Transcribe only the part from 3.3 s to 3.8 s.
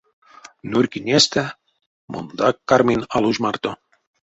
марто.